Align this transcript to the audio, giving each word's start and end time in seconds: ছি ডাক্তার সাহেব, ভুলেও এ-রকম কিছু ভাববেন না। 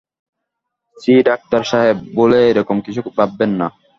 ছি 0.97 1.13
ডাক্তার 1.27 1.61
সাহেব, 1.63 1.97
ভুলেও 2.15 2.43
এ-রকম 2.49 2.77
কিছু 2.85 3.01
ভাববেন 3.17 3.51
না। 3.59 3.67